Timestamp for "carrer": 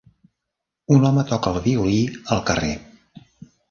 2.51-2.75